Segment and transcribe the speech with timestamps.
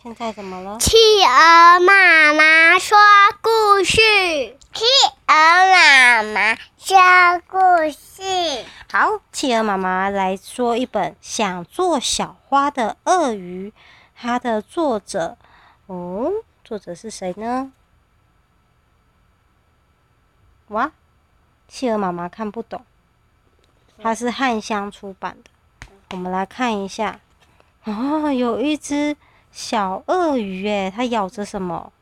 [0.00, 0.78] 现在怎么了？
[0.78, 2.96] 企鹅妈妈说
[3.42, 3.96] 故事。
[4.72, 4.84] 企
[5.26, 5.34] 鹅
[5.72, 7.58] 妈妈说故
[7.90, 8.64] 事。
[8.92, 13.70] 好，企鹅妈妈来说一本《想做小花的鳄鱼》，
[14.14, 15.36] 它的作者，
[15.86, 16.30] 哦，
[16.62, 17.72] 作者是谁呢？
[20.68, 20.92] 哇，
[21.66, 22.84] 企鹅妈妈看不懂，
[24.00, 25.50] 它是汉香出版的。
[26.12, 27.18] 我们来看一下，
[27.82, 29.16] 哦，有一只。
[29.58, 31.92] 小鳄鱼哎，它咬着什么？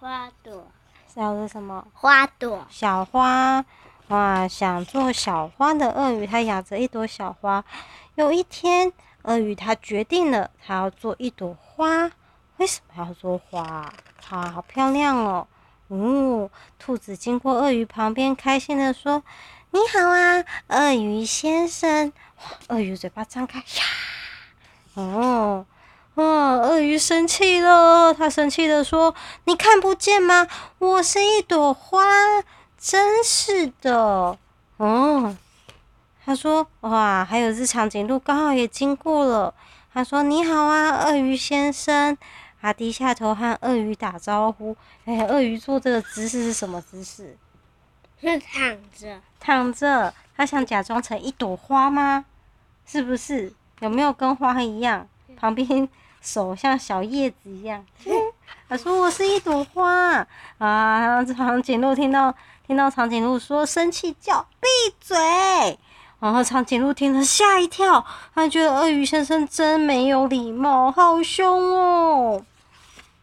[0.00, 0.66] 花朵。
[1.14, 1.86] 咬着什么？
[1.94, 2.66] 花朵。
[2.68, 3.64] 小花，
[4.08, 4.48] 哇！
[4.48, 7.64] 想做小花的鳄鱼，它咬着一朵小花。
[8.16, 8.92] 有一天，
[9.22, 12.10] 鳄鱼它决定了，它要做一朵花。
[12.56, 13.62] 为什么要做花？
[14.28, 15.46] 啊，好漂亮哦！
[15.86, 19.22] 哦，兔子经过鳄鱼旁边，开心的说
[19.70, 22.12] ：“你好啊，鳄鱼先生。”
[22.66, 23.64] 鳄鱼嘴巴张开，呀，
[24.94, 25.64] 哦。
[26.22, 26.56] 啊！
[26.56, 29.14] 鳄鱼生气了，他生气的说
[29.44, 30.48] ：“你看不见吗？
[30.78, 32.02] 我是一朵花，
[32.76, 34.36] 真是的。”
[34.78, 35.36] 哦，
[36.24, 39.54] 他说：“哇，还有只长颈鹿刚好也经过了。”
[39.94, 42.16] 他说：“你好啊，鳄鱼先生。”
[42.60, 44.76] 他低下头和鳄鱼打招呼。
[45.04, 47.36] 哎，鳄鱼做这个姿势是什么姿势？
[48.20, 49.20] 是躺着。
[49.38, 50.12] 躺着。
[50.36, 52.24] 他想假装成一朵花吗？
[52.84, 53.52] 是不是？
[53.80, 55.06] 有没有跟花一样？
[55.36, 55.88] 旁边。
[56.20, 57.84] 手像小叶子一样，
[58.68, 60.26] 他说：“我是一朵花
[60.58, 62.34] 啊！”长颈鹿听到
[62.66, 64.68] 听到长颈鹿说，生气叫闭
[65.00, 65.78] 嘴。
[66.20, 68.04] 然后长颈鹿听了吓一跳，
[68.34, 72.44] 他觉得鳄鱼先生真没有礼貌，好凶哦。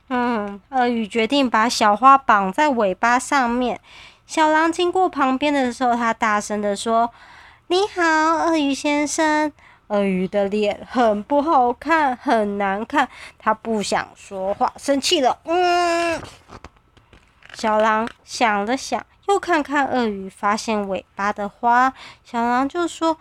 [0.07, 3.81] 嗯，鳄鱼决定把小花绑在尾巴上面。
[4.25, 7.11] 小狼经过旁边的时候，他大声的说
[7.67, 8.01] ：“你好，
[8.45, 9.51] 鳄鱼先生。”
[9.87, 13.07] 鳄鱼的脸很不好看，很难看。
[13.37, 15.37] 他不想说话，生气了。
[15.43, 16.21] 嗯，
[17.53, 21.93] 小狼想了想，又看看鳄鱼，发现尾巴的花。
[22.23, 23.17] 小狼就说：“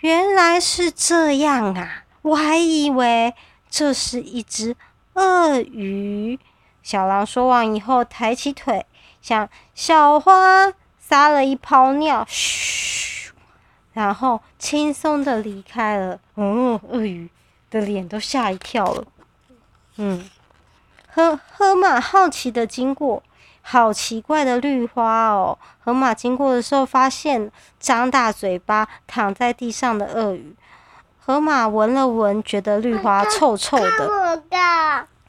[0.00, 2.04] 原来是这样啊！
[2.22, 3.34] 我还以为
[3.70, 4.76] 这是一只
[5.14, 6.38] 鳄鱼。”
[6.82, 8.86] 小狼说完以后，抬起腿
[9.20, 12.24] 向小花撒了一泡尿。
[12.28, 13.17] 嘘。
[13.98, 16.20] 然后轻松的离开了。
[16.36, 17.28] 嗯，鳄鱼
[17.68, 19.04] 的脸都吓一跳了。
[19.96, 20.24] 嗯，
[21.12, 23.20] 河河马好奇的经过，
[23.60, 25.58] 好奇怪的绿花哦。
[25.80, 27.50] 河马经过的时候，发现
[27.80, 30.54] 张大嘴巴躺在地上的鳄鱼。
[31.18, 34.44] 河马闻了闻，觉得绿花臭臭的。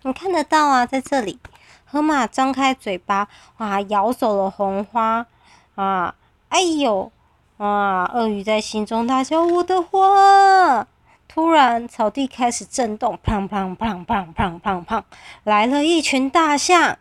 [0.03, 1.40] 你看得到啊，在这里。
[1.86, 5.25] 河马张开嘴巴，哇，咬走了红花。
[5.74, 6.13] 啊，
[6.50, 7.12] 哎呦！
[7.59, 8.09] 哇！
[8.13, 10.87] 鳄鱼在心中大叫：“我的花！”
[11.27, 15.03] 突然，草地开始震动，砰砰砰砰砰砰砰，
[15.43, 16.97] 来了一群大象，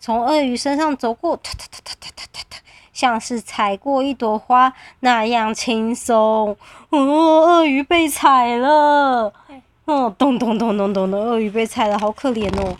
[0.00, 2.56] 从鳄鱼身上走过，哒哒哒哒哒哒哒，
[2.90, 6.56] 像是踩过一朵花那样轻松。
[6.88, 9.30] 哦，鳄鱼被踩了！
[9.84, 12.78] 哦，咚咚咚咚咚的，鳄鱼被踩了，好可怜哦！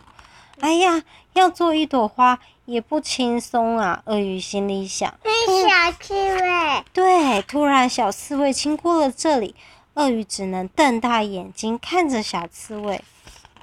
[0.60, 1.02] 哎呀，
[1.34, 4.02] 要做一朵花也不轻松啊！
[4.06, 5.12] 鳄鱼心里想。
[5.22, 5.30] 你
[5.68, 6.57] 小气嘞。
[6.92, 9.54] 对，突然小刺猬经过了这里，
[9.94, 13.02] 鳄鱼只能瞪大眼睛看着小刺猬。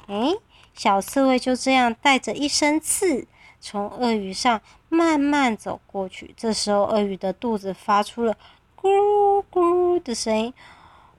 [0.07, 0.37] 诶，
[0.73, 3.27] 小刺猬就这样带着一身刺，
[3.59, 6.33] 从鳄鱼上慢慢走过去。
[6.37, 8.35] 这时候，鳄鱼的肚子发出了
[8.79, 10.53] 咕咕的声音。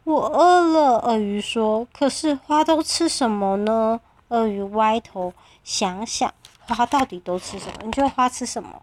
[0.05, 1.87] 我饿了，鳄鱼说。
[1.93, 4.01] 可是花都吃什么呢？
[4.29, 5.33] 鳄鱼歪头
[5.65, 6.33] 想想。
[6.61, 7.75] 花到底都吃什么？
[7.85, 8.83] 你觉得花吃什么？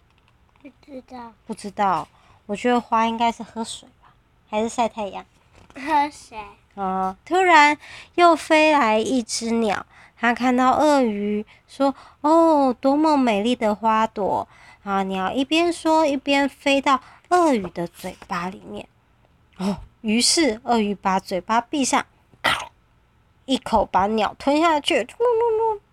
[0.61, 1.33] 不知道。
[1.45, 2.07] 不知道。
[2.45, 4.13] 我觉得花应该是喝水吧，
[4.49, 5.25] 还是晒太阳？
[5.75, 6.37] 喝水。
[6.75, 7.77] 哦，突然
[8.15, 9.85] 又飞来一只鸟，
[10.17, 14.47] 它看到鳄鱼，说：“哦，多么美丽的花朵！”
[14.83, 16.99] 啊，鸟一边说一边飞到
[17.29, 18.87] 鳄鱼的嘴巴里面。
[19.57, 22.05] 哦，于是鳄鱼把嘴巴闭上，
[23.45, 25.07] 一口把鸟吞下去。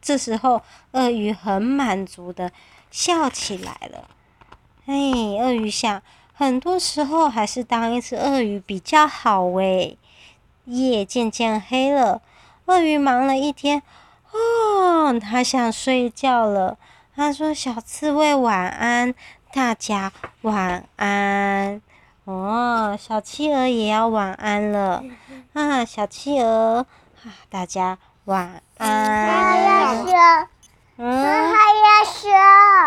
[0.00, 0.62] 这时候，
[0.92, 2.50] 鳄鱼很满足的
[2.90, 4.08] 笑起来了。
[4.86, 4.94] 哎，
[5.38, 6.02] 鳄鱼想，
[6.40, 9.98] 很多时候还是当一只鳄鱼比较好诶。
[10.64, 12.22] 夜渐渐黑了，
[12.64, 13.82] 鳄鱼忙了一天，
[14.32, 16.78] 哦，它想睡觉了。
[17.14, 19.14] 它说：“小刺猬晚安，
[19.52, 20.10] 大家
[20.40, 21.82] 晚安。”
[22.24, 25.04] 哦，小企鹅也要晚安了。
[25.52, 26.86] 啊，小企鹅，
[27.22, 27.98] 啊，大家。
[28.24, 28.88] 晚安。
[29.26, 30.12] 还要说，
[30.96, 32.30] 嗯，还要说，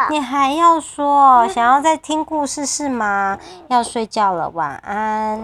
[0.09, 3.37] 你还要说，想要再听故事是吗？
[3.67, 5.39] 要睡觉了，晚安。